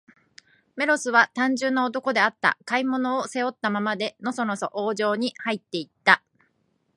[0.75, 2.57] メロスは、単純な男であった。
[2.65, 6.23] 買い物を、背負ったままで、のそのそ王城にはいって行った。